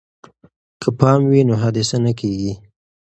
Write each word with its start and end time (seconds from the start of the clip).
که 0.81 0.89
پام 0.99 1.21
وي 1.29 1.41
نو 1.47 1.55
حادثه 1.63 1.97
نه 2.05 2.11
کیږي. 2.19 2.51